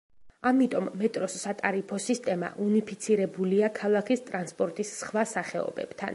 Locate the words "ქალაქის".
3.81-4.25